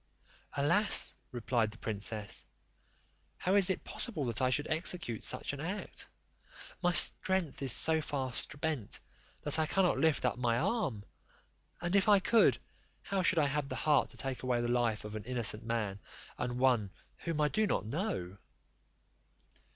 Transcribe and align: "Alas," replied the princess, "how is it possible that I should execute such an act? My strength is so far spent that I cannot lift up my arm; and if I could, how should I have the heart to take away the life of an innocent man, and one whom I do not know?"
"Alas," 0.57 1.13
replied 1.31 1.69
the 1.69 1.77
princess, 1.77 2.43
"how 3.37 3.53
is 3.53 3.69
it 3.69 3.83
possible 3.83 4.25
that 4.25 4.41
I 4.41 4.49
should 4.49 4.65
execute 4.67 5.23
such 5.23 5.53
an 5.53 5.59
act? 5.59 6.09
My 6.81 6.91
strength 6.91 7.61
is 7.61 7.71
so 7.71 8.01
far 8.01 8.33
spent 8.33 8.99
that 9.43 9.59
I 9.59 9.67
cannot 9.67 9.99
lift 9.99 10.25
up 10.25 10.39
my 10.39 10.57
arm; 10.57 11.05
and 11.81 11.95
if 11.95 12.09
I 12.09 12.17
could, 12.19 12.57
how 13.03 13.21
should 13.21 13.37
I 13.37 13.45
have 13.45 13.69
the 13.69 13.75
heart 13.75 14.09
to 14.09 14.17
take 14.17 14.41
away 14.41 14.59
the 14.59 14.67
life 14.67 15.05
of 15.05 15.15
an 15.15 15.23
innocent 15.25 15.63
man, 15.65 15.99
and 16.35 16.57
one 16.57 16.89
whom 17.17 17.39
I 17.39 17.47
do 17.49 17.67
not 17.67 17.85
know?" 17.85 18.37